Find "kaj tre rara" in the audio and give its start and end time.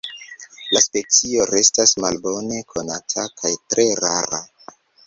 3.43-4.43